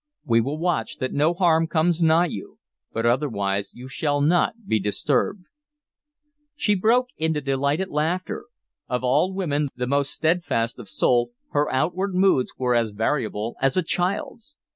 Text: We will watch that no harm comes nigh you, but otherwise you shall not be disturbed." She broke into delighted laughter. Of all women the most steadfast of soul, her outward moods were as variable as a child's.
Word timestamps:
We 0.25 0.41
will 0.41 0.57
watch 0.57 0.97
that 0.97 1.13
no 1.13 1.31
harm 1.35 1.67
comes 1.67 2.01
nigh 2.01 2.25
you, 2.25 2.57
but 2.91 3.05
otherwise 3.05 3.71
you 3.75 3.87
shall 3.87 4.19
not 4.19 4.65
be 4.65 4.79
disturbed." 4.79 5.43
She 6.55 6.73
broke 6.73 7.09
into 7.17 7.39
delighted 7.39 7.89
laughter. 7.89 8.45
Of 8.89 9.03
all 9.03 9.31
women 9.31 9.69
the 9.75 9.85
most 9.85 10.09
steadfast 10.09 10.79
of 10.79 10.89
soul, 10.89 11.33
her 11.51 11.71
outward 11.71 12.15
moods 12.15 12.53
were 12.57 12.73
as 12.73 12.89
variable 12.89 13.55
as 13.61 13.77
a 13.77 13.83
child's. 13.83 14.55